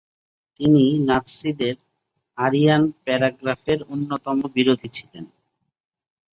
[0.59, 1.75] তিনি নাৎসিদের
[2.37, 5.25] আরিয়ান প্যারাগ্রাফের অন্যতম বিরোধী ছিলেন।